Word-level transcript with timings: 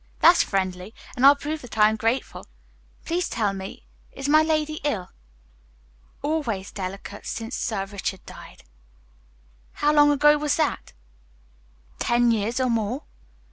That's 0.19 0.41
friendly, 0.41 0.95
and 1.15 1.23
I'll 1.23 1.35
prove 1.35 1.61
that 1.61 1.77
I 1.77 1.87
am 1.87 1.95
grateful. 1.95 2.47
Please 3.05 3.29
tell 3.29 3.53
me, 3.53 3.85
is 4.11 4.27
my 4.27 4.41
lady 4.41 4.81
ill?" 4.83 5.11
"Always 6.23 6.71
delicate 6.71 7.27
since 7.27 7.55
Sir 7.55 7.85
Richard 7.85 8.25
died." 8.25 8.63
"How 9.73 9.93
long 9.93 10.09
ago 10.09 10.39
was 10.39 10.55
that?" 10.55 10.93
"Ten 11.99 12.31
years 12.31 12.59
or 12.59 12.67
more." 12.71 13.03